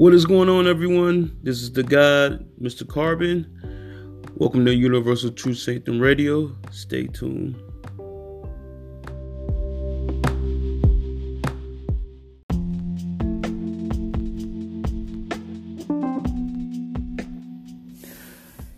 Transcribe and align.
What 0.00 0.14
is 0.14 0.24
going 0.24 0.48
on, 0.48 0.66
everyone? 0.66 1.36
This 1.42 1.60
is 1.60 1.72
the 1.72 1.82
God, 1.82 2.48
Mr. 2.58 2.88
Carbon. 2.88 3.44
Welcome 4.36 4.64
to 4.64 4.74
Universal 4.74 5.32
Truth 5.32 5.58
Satan 5.58 6.00
Radio. 6.00 6.56
Stay 6.70 7.06
tuned. 7.06 7.54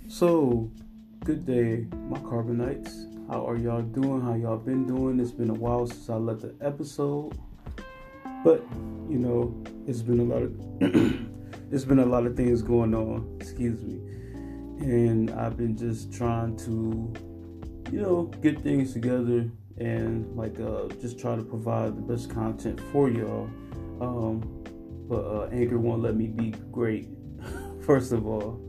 So, 0.08 0.68
good 1.22 1.46
day, 1.46 1.86
my 2.08 2.18
Carbonites. 2.18 3.28
How 3.30 3.48
are 3.48 3.56
y'all 3.56 3.82
doing? 3.82 4.22
How 4.22 4.34
y'all 4.34 4.56
been 4.56 4.88
doing? 4.88 5.20
It's 5.20 5.30
been 5.30 5.50
a 5.50 5.54
while 5.54 5.86
since 5.86 6.10
I 6.10 6.16
left 6.16 6.40
the 6.40 6.56
episode, 6.60 7.38
but 8.42 8.66
you 9.08 9.18
know, 9.18 9.62
it's 9.86 10.02
been 10.02 10.20
a 10.20 10.24
lot 10.24 10.42
of 10.42 10.52
it's 11.72 11.84
been 11.84 11.98
a 11.98 12.06
lot 12.06 12.26
of 12.26 12.36
things 12.36 12.62
going 12.62 12.94
on. 12.94 13.36
Excuse 13.40 13.80
me, 13.82 13.94
and 14.80 15.30
I've 15.30 15.56
been 15.56 15.76
just 15.76 16.12
trying 16.12 16.56
to, 16.58 17.12
you 17.90 18.00
know, 18.00 18.24
get 18.42 18.60
things 18.60 18.92
together 18.92 19.50
and 19.78 20.36
like 20.36 20.58
uh, 20.60 20.88
just 21.00 21.18
try 21.18 21.36
to 21.36 21.42
provide 21.42 21.96
the 21.96 22.02
best 22.02 22.30
content 22.30 22.80
for 22.92 23.08
y'all. 23.08 23.48
Um, 24.00 24.64
but 25.08 25.24
uh, 25.24 25.48
Anchor 25.52 25.78
won't 25.78 26.02
let 26.02 26.16
me 26.16 26.26
be 26.26 26.50
great. 26.70 27.08
First 27.86 28.12
of 28.12 28.26
all 28.26 28.60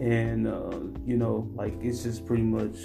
and 0.00 0.46
uh, 0.46 0.78
you 1.06 1.16
know 1.16 1.50
like 1.54 1.74
it's 1.80 2.02
just 2.02 2.26
pretty 2.26 2.42
much 2.42 2.76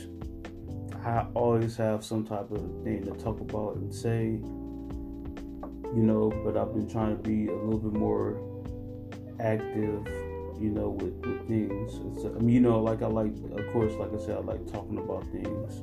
i 1.04 1.26
always 1.34 1.76
have 1.76 2.06
some 2.06 2.26
type 2.26 2.50
of 2.52 2.62
thing 2.84 3.04
to 3.04 3.12
talk 3.22 3.40
about 3.42 3.76
and 3.76 3.94
say 3.94 4.40
you 5.96 6.04
know 6.04 6.30
but 6.44 6.58
i've 6.58 6.74
been 6.74 6.90
trying 6.90 7.16
to 7.16 7.24
be 7.24 7.48
a 7.48 7.56
little 7.56 7.80
bit 7.80 7.94
more 7.94 8.38
active 9.40 10.06
you 10.60 10.70
know 10.70 10.90
with, 10.90 11.14
with 11.26 11.48
things 11.48 12.00
it's, 12.16 12.26
i 12.26 12.40
mean 12.40 12.50
you 12.50 12.60
know 12.60 12.80
like 12.80 13.02
i 13.02 13.08
like 13.08 13.34
of 13.58 13.74
course 13.74 13.94
like 13.96 14.14
i 14.14 14.26
said 14.26 14.38
i 14.38 14.40
like 14.40 14.66
talking 14.72 14.98
about 14.98 15.24
things 15.32 15.82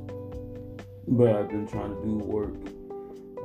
but 1.09 1.35
i've 1.35 1.49
been 1.49 1.67
trying 1.67 1.95
to 1.95 2.03
do 2.03 2.15
work 2.19 2.55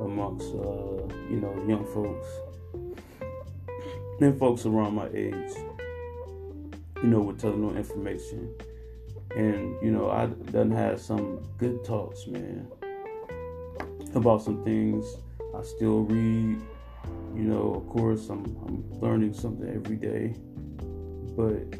amongst 0.00 0.46
uh, 0.54 1.06
you 1.30 1.40
know 1.40 1.54
young 1.68 1.84
folks 1.92 2.26
and 4.20 4.38
folks 4.38 4.64
around 4.64 4.94
my 4.94 5.08
age 5.12 5.52
you 7.04 7.10
know, 7.10 7.20
with 7.20 7.38
telling 7.38 7.76
information. 7.76 8.50
And, 9.36 9.76
you 9.82 9.90
know, 9.90 10.10
I 10.10 10.26
done 10.52 10.70
had 10.70 10.98
some 10.98 11.46
good 11.58 11.84
talks, 11.84 12.26
man, 12.26 12.66
about 14.14 14.40
some 14.40 14.64
things. 14.64 15.04
I 15.56 15.62
still 15.62 16.02
read, 16.02 16.60
you 17.34 17.42
know, 17.42 17.74
of 17.74 17.88
course, 17.88 18.28
I'm, 18.28 18.44
I'm 18.66 19.00
learning 19.00 19.34
something 19.34 19.68
every 19.68 19.96
day. 19.96 20.34
But, 21.36 21.78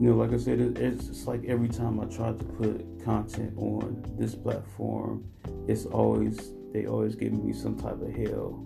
you 0.00 0.08
know, 0.08 0.16
like 0.16 0.32
I 0.32 0.38
said, 0.38 0.60
it, 0.60 0.78
it's 0.78 1.06
just 1.06 1.26
like 1.26 1.44
every 1.46 1.68
time 1.68 2.00
I 2.00 2.04
try 2.04 2.32
to 2.32 2.44
put 2.44 3.04
content 3.04 3.56
on 3.56 4.04
this 4.18 4.34
platform, 4.34 5.24
it's 5.68 5.86
always, 5.86 6.52
they 6.72 6.86
always 6.86 7.14
give 7.14 7.32
me 7.32 7.52
some 7.52 7.76
type 7.76 8.00
of 8.00 8.14
hell. 8.14 8.64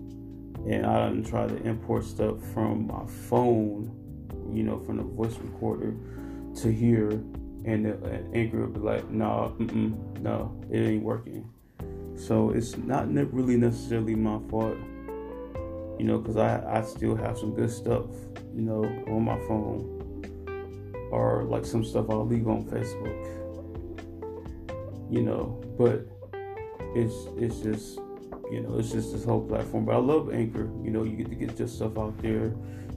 And 0.67 0.85
I 0.85 1.05
done 1.05 1.23
try 1.23 1.47
to 1.47 1.55
import 1.63 2.05
stuff 2.05 2.37
from 2.53 2.87
my 2.87 3.05
phone 3.29 4.05
you 4.51 4.63
know, 4.63 4.79
from 4.79 4.97
the 4.97 5.03
voice 5.03 5.37
recorder 5.37 5.95
to 6.61 6.71
here, 6.71 7.11
and 7.65 7.85
the 7.85 8.25
anchor 8.33 8.61
will 8.61 8.67
be 8.67 8.79
like, 8.79 9.09
no, 9.09 9.55
no, 10.19 10.61
it 10.71 10.79
ain't 10.79 11.03
working. 11.03 11.49
So 12.17 12.51
it's 12.51 12.77
not 12.77 13.07
really 13.33 13.57
necessarily 13.57 14.15
my 14.15 14.39
fault, 14.49 14.77
you 15.99 16.05
know, 16.05 16.17
because 16.17 16.37
I, 16.37 16.79
I 16.79 16.81
still 16.83 17.15
have 17.15 17.37
some 17.37 17.53
good 17.53 17.71
stuff, 17.71 18.05
you 18.53 18.61
know, 18.61 18.83
on 19.07 19.23
my 19.23 19.37
phone, 19.47 19.91
or 21.11 21.43
like 21.43 21.65
some 21.65 21.83
stuff 21.83 22.09
I'll 22.09 22.25
leave 22.25 22.47
on 22.47 22.65
Facebook, 22.65 23.17
you 25.09 25.21
know, 25.21 25.61
but 25.77 26.07
it's 26.95 27.27
it's 27.37 27.59
just 27.59 27.99
you 28.49 28.61
know 28.61 28.77
it's 28.79 28.91
just 28.91 29.11
this 29.11 29.25
whole 29.25 29.45
platform. 29.45 29.85
But 29.85 29.95
I 29.95 29.99
love 29.99 30.33
Anchor, 30.33 30.69
you 30.83 30.91
know, 30.91 31.03
you 31.03 31.15
get 31.15 31.29
to 31.29 31.35
get 31.35 31.59
your 31.59 31.67
stuff 31.67 31.97
out 31.97 32.17
there 32.21 32.53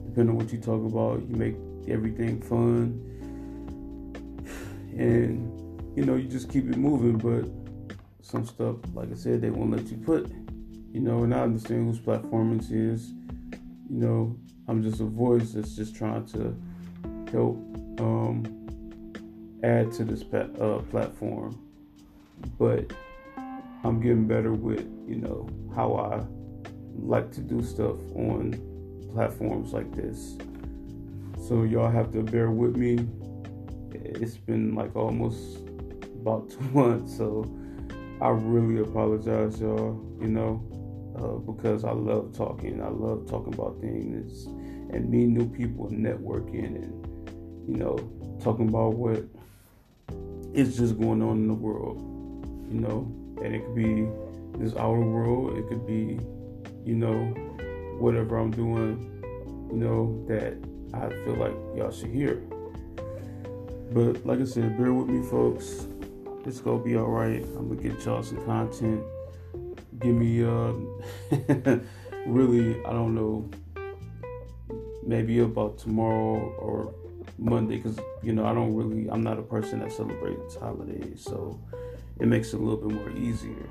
depending 0.09 0.31
on 0.31 0.37
what 0.37 0.51
you 0.51 0.59
talk 0.59 0.83
about, 0.83 1.21
you 1.29 1.35
make 1.35 1.55
everything 1.87 2.41
fun. 2.41 3.05
And, 4.97 5.95
you 5.95 6.03
know, 6.03 6.15
you 6.15 6.27
just 6.27 6.49
keep 6.49 6.69
it 6.69 6.75
moving. 6.75 7.17
But 7.17 7.45
some 8.29 8.45
stuff, 8.45 8.75
like 8.93 9.11
I 9.11 9.15
said, 9.15 9.41
they 9.41 9.49
won't 9.49 9.71
let 9.71 9.87
you 9.87 9.97
put, 9.97 10.31
you 10.91 10.99
know, 10.99 11.23
and 11.23 11.33
I 11.33 11.41
understand 11.41 11.87
whose 11.87 11.99
platform 11.99 12.59
it 12.59 12.69
is. 12.69 13.09
You 13.89 13.97
know, 13.97 14.37
I'm 14.67 14.83
just 14.83 15.01
a 15.01 15.05
voice 15.05 15.53
that's 15.53 15.75
just 15.75 15.95
trying 15.95 16.25
to 16.27 16.55
help 17.31 17.57
um, 17.99 18.45
add 19.63 19.91
to 19.93 20.03
this 20.03 20.21
uh, 20.21 20.81
platform. 20.91 21.59
But 22.59 22.93
I'm 23.83 23.99
getting 23.99 24.27
better 24.27 24.53
with, 24.53 24.87
you 25.07 25.15
know, 25.15 25.49
how 25.75 25.95
I 25.95 26.23
like 27.01 27.31
to 27.31 27.41
do 27.41 27.63
stuff 27.63 27.97
on 28.15 28.61
platforms 29.13 29.73
like 29.73 29.91
this. 29.95 30.37
So 31.47 31.63
y'all 31.63 31.89
have 31.89 32.11
to 32.13 32.21
bear 32.21 32.51
with 32.51 32.75
me. 32.75 33.07
It's 33.91 34.37
been 34.37 34.75
like 34.75 34.95
almost 34.95 35.57
about 36.21 36.51
two 36.51 36.61
months, 36.73 37.17
so 37.17 37.43
I 38.21 38.29
really 38.29 38.81
apologize, 38.81 39.61
y'all. 39.61 40.05
You 40.19 40.27
know, 40.27 40.61
uh, 41.17 41.51
because 41.51 41.85
I 41.85 41.91
love 41.91 42.35
talking. 42.35 42.81
I 42.81 42.89
love 42.89 43.29
talking 43.29 43.53
about 43.53 43.79
things 43.79 44.45
and 44.91 45.09
meeting 45.09 45.33
new 45.33 45.47
people 45.47 45.87
and 45.87 46.05
networking 46.05 46.75
and 46.75 47.07
you 47.67 47.75
know 47.75 47.97
talking 48.43 48.67
about 48.67 48.95
what 48.95 49.23
is 50.53 50.77
just 50.77 50.99
going 50.99 51.21
on 51.21 51.37
in 51.37 51.47
the 51.47 51.53
world. 51.53 51.97
You 52.69 52.81
know, 52.81 53.11
and 53.41 53.55
it 53.55 53.65
could 53.65 53.75
be 53.75 54.07
this 54.57 54.75
outer 54.75 54.99
world. 54.99 55.57
It 55.57 55.67
could 55.69 55.87
be, 55.87 56.19
you 56.85 56.95
know, 56.95 57.15
whatever 57.99 58.37
I'm 58.37 58.51
doing, 58.51 59.23
you 59.71 59.77
know, 59.77 60.25
that 60.27 60.57
I 60.93 61.09
feel 61.23 61.35
like 61.35 61.55
y'all 61.75 61.91
should 61.91 62.11
hear. 62.11 62.43
But 63.91 64.25
like 64.25 64.39
I 64.39 64.43
said, 64.43 64.77
bear 64.77 64.93
with 64.93 65.07
me, 65.07 65.25
folks. 65.29 65.87
It's 66.45 66.61
gonna 66.61 66.81
be 66.81 66.95
all 66.95 67.09
right. 67.09 67.43
I'm 67.57 67.67
gonna 67.69 67.81
get 67.81 68.05
y'all 68.05 68.23
some 68.23 68.43
content. 68.45 69.03
Give 69.99 70.15
me, 70.15 70.43
uh, 70.43 70.71
really, 72.25 72.83
I 72.85 72.93
don't 72.93 73.13
know, 73.13 73.49
maybe 75.05 75.39
about 75.39 75.77
tomorrow 75.77 76.37
or 76.57 76.93
Monday, 77.37 77.77
because 77.77 77.99
you 78.23 78.31
know 78.31 78.45
I 78.45 78.53
don't 78.53 78.73
really, 78.73 79.09
I'm 79.09 79.21
not 79.21 79.37
a 79.37 79.41
person 79.41 79.79
that 79.79 79.91
celebrates 79.91 80.55
holidays, 80.55 81.21
so 81.21 81.59
it 82.19 82.27
makes 82.27 82.53
it 82.53 82.61
a 82.61 82.63
little 82.63 82.87
bit 82.87 82.95
more 82.95 83.11
easier 83.11 83.69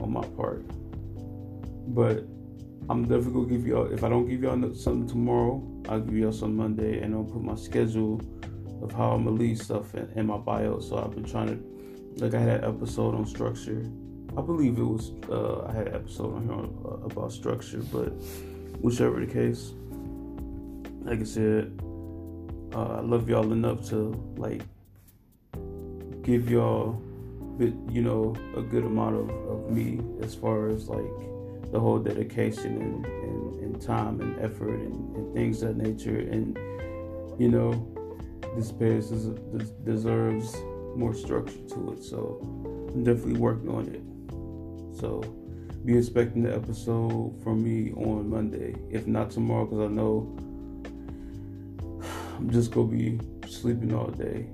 on 0.00 0.10
my 0.10 0.26
part. 0.28 0.64
But 1.88 2.26
I'm 2.88 3.02
definitely 3.02 3.32
gonna 3.32 3.46
give 3.48 3.66
y'all. 3.66 3.92
If 3.92 4.04
I 4.04 4.08
don't 4.08 4.26
give 4.26 4.42
y'all 4.42 4.74
something 4.74 5.06
tomorrow, 5.06 5.62
I'll 5.90 6.00
give 6.00 6.16
y'all 6.16 6.32
some 6.32 6.56
Monday, 6.56 7.00
and 7.00 7.14
I'll 7.14 7.24
put 7.24 7.42
my 7.42 7.56
schedule 7.56 8.22
of 8.84 8.92
how 8.92 9.12
I'm 9.12 9.38
leave 9.38 9.60
stuff 9.60 9.94
in, 9.94 10.08
in 10.14 10.26
my 10.26 10.36
bio. 10.36 10.78
So 10.78 10.98
I've 10.98 11.14
been 11.14 11.24
trying 11.24 11.48
to, 11.48 12.22
like, 12.22 12.34
I 12.34 12.38
had 12.38 12.62
an 12.62 12.76
episode 12.76 13.14
on 13.14 13.26
structure. 13.26 13.90
I 14.36 14.42
believe 14.42 14.78
it 14.78 14.82
was 14.82 15.12
uh, 15.30 15.66
I 15.66 15.72
had 15.72 15.88
an 15.88 15.94
episode 15.94 16.34
on 16.34 16.42
here 16.42 16.52
on, 16.52 16.78
uh, 16.84 17.06
about 17.06 17.32
structure, 17.32 17.82
but 17.92 18.10
whichever 18.80 19.24
the 19.24 19.32
case, 19.32 19.72
like 21.02 21.20
I 21.20 21.24
said, 21.24 21.80
uh, 22.74 22.98
I 22.98 23.00
love 23.00 23.28
y'all 23.28 23.52
enough 23.52 23.88
to 23.88 24.12
like 24.36 24.62
give 26.22 26.50
y'all, 26.50 27.00
you 27.58 28.02
know, 28.02 28.34
a 28.56 28.62
good 28.62 28.84
amount 28.84 29.16
of, 29.16 29.30
of 29.30 29.70
me 29.70 30.00
as 30.20 30.34
far 30.34 30.68
as 30.68 30.88
like 30.88 31.04
the 31.72 31.80
whole 31.80 31.98
dedication 31.98 32.80
and, 32.80 33.06
and, 33.06 33.60
and 33.60 33.82
time 33.82 34.20
and 34.20 34.38
effort 34.40 34.74
and, 34.74 35.16
and, 35.16 35.34
things 35.34 35.62
of 35.62 35.76
that 35.76 35.88
nature. 35.88 36.18
And, 36.18 36.56
you 37.38 37.48
know, 37.48 37.72
this 38.56 38.72
page 38.72 39.04
deserves 39.84 40.56
more 40.96 41.14
structure 41.14 41.58
to 41.70 41.92
it. 41.92 42.02
So 42.02 42.38
I'm 42.92 43.04
definitely 43.04 43.38
working 43.38 43.68
on 43.68 43.88
it. 43.88 44.98
So 44.98 45.22
be 45.84 45.96
expecting 45.98 46.42
the 46.42 46.54
episode 46.54 47.38
from 47.42 47.62
me 47.62 47.92
on 47.92 48.30
Monday. 48.30 48.74
If 48.90 49.06
not 49.06 49.30
tomorrow, 49.30 49.66
because 49.66 49.90
I 49.90 49.92
know 49.92 50.36
I'm 52.38 52.50
just 52.50 52.72
to 52.72 52.86
be 52.86 53.20
sleeping 53.48 53.94
all 53.94 54.08
day, 54.08 54.46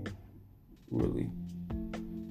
really 0.91 1.31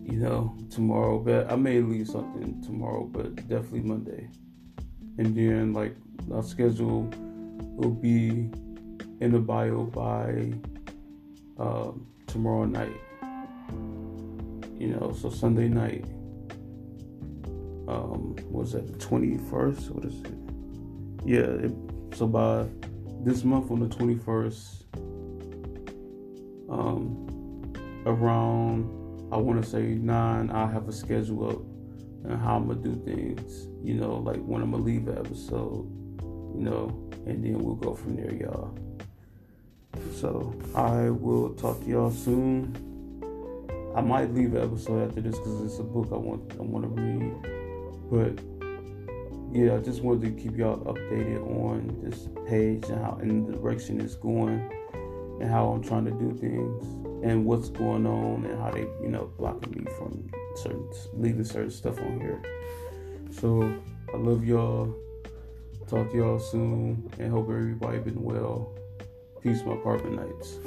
you 0.04 0.18
know, 0.18 0.58
tomorrow. 0.72 1.20
But 1.20 1.52
I 1.52 1.56
may 1.56 1.82
leave 1.82 2.08
something 2.08 2.62
tomorrow, 2.64 3.04
but 3.04 3.36
definitely 3.48 3.82
Monday 3.82 4.30
and 5.20 5.36
then 5.36 5.74
like 5.74 5.96
our 6.34 6.42
schedule 6.42 7.10
will 7.76 7.92
be 7.92 8.50
in 9.20 9.32
the 9.32 9.40
bio 9.40 9.84
by 9.84 10.54
uh, 11.60 11.92
tomorrow 12.28 12.66
night. 12.66 12.96
You 14.80 14.88
know, 14.88 15.14
so 15.20 15.30
Sunday 15.30 15.68
night. 15.68 16.06
Um, 17.88 18.36
was 18.46 18.74
that 18.74 18.88
the 18.88 18.98
twenty 18.98 19.38
first? 19.50 19.90
What 19.90 20.06
is 20.06 20.22
it? 20.22 20.32
Yeah, 21.26 21.68
it, 21.68 21.74
so 22.16 22.28
by 22.28 22.68
this 23.24 23.44
month 23.44 23.72
on 23.72 23.80
the 23.82 23.88
21st, 23.88 24.84
um, 26.70 27.74
around 28.06 29.00
I 29.32 29.38
want 29.38 29.64
to 29.64 29.70
say 29.70 29.82
nine, 29.82 30.50
I 30.50 30.72
have 30.72 30.88
a 30.88 30.94
schedule 30.94 31.50
up 31.50 31.60
and 32.24 32.42
how 32.42 32.56
I'm 32.58 32.68
gonna 32.68 32.82
do 32.82 32.96
things. 33.06 33.68
You 33.84 33.96
know, 33.96 34.16
like 34.16 34.38
when 34.38 34.62
I'm 34.62 34.72
gonna 34.72 34.84
leave 34.84 35.08
an 35.08 35.18
episode. 35.18 35.96
You 36.56 36.66
know, 36.66 37.10
and 37.26 37.44
then 37.44 37.60
we'll 37.60 37.76
go 37.76 37.94
from 37.94 38.16
there, 38.16 38.34
y'all. 38.34 38.76
So 40.14 40.54
I 40.76 41.10
will 41.10 41.54
talk 41.56 41.82
to 41.84 41.90
y'all 41.90 42.12
soon. 42.12 42.76
I 43.96 44.02
might 44.02 44.34
leave 44.34 44.54
an 44.54 44.64
episode 44.64 45.08
after 45.08 45.22
this 45.22 45.38
because 45.38 45.62
it's 45.64 45.80
a 45.80 45.84
book 45.84 46.10
I 46.12 46.18
want 46.18 46.54
I 46.54 46.62
want 46.62 46.84
to 46.86 47.02
read. 47.02 47.34
But 48.12 48.44
yeah, 49.52 49.76
I 49.76 49.80
just 49.80 50.04
wanted 50.04 50.38
to 50.38 50.42
keep 50.42 50.58
y'all 50.58 50.78
updated 50.80 51.42
on 51.42 52.00
this 52.04 52.28
page 52.48 52.86
and 52.90 53.04
how 53.04 53.18
in 53.22 53.46
the 53.48 53.54
direction 53.54 54.00
it's 54.00 54.16
going 54.16 54.72
and 55.42 55.50
how 55.50 55.70
I'm 55.70 55.84
trying 55.84 56.06
to 56.06 56.12
do 56.12 56.34
things 56.38 56.84
and 57.24 57.46
what's 57.46 57.70
going 57.70 58.06
on 58.06 58.46
and 58.46 58.60
how 58.60 58.72
they, 58.72 58.82
you 59.02 59.10
know, 59.10 59.32
blocking 59.38 59.72
me 59.72 59.92
from 59.98 60.30
certain 60.56 60.90
leaving 61.14 61.44
certain 61.44 61.72
stuff 61.72 61.98
on 62.00 62.20
here. 62.20 62.42
So 63.32 63.74
I 64.14 64.18
love 64.18 64.46
y'all. 64.46 64.94
Talk 65.88 66.12
to 66.12 66.18
y'all 66.18 66.40
soon 66.40 67.10
and 67.18 67.32
hope 67.32 67.50
everybody 67.50 67.98
been 68.00 68.22
well. 68.22 68.76
Peace, 69.42 69.64
my 69.66 69.76
Carbonites. 69.76 70.58